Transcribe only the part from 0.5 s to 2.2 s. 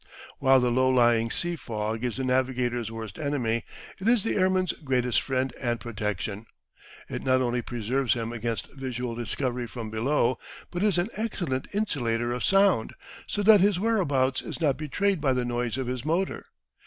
the low lying sea fog is